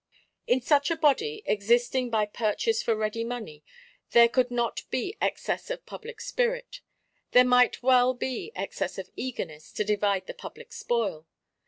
[0.47, 3.63] In such a Body, existing by purchase for ready money,
[4.13, 6.81] there could not be excess of public spirit;
[7.33, 11.27] there might well be excess of eagerness to divide the public spoil.